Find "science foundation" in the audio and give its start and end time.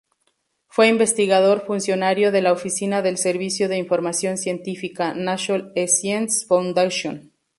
5.87-7.31